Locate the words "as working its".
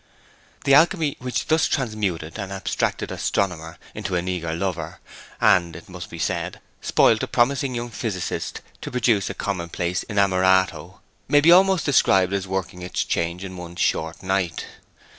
12.33-13.03